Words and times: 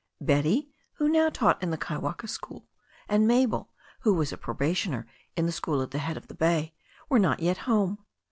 Betty, 0.19 0.73
who 0.93 1.07
now 1.07 1.29
taught 1.29 1.61
in 1.61 1.69
the 1.69 1.77
Kaiwaka 1.77 2.27
school, 2.27 2.67
and 3.07 3.27
Mabel, 3.27 3.71
who 3.99 4.15
was 4.15 4.33
a 4.33 4.35
pro 4.39 4.55
bationer 4.55 5.05
in 5.37 5.45
the 5.45 5.51
school 5.51 5.79
at 5.83 5.91
the 5.91 5.99
head 5.99 6.17
of 6.17 6.25
the 6.27 6.33
bay, 6.33 6.73
were 7.07 7.19
not 7.19 7.39
yet 7.39 7.59
home. 7.69 7.99